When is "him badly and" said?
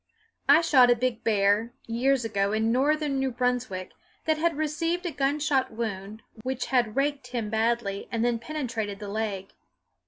7.27-8.25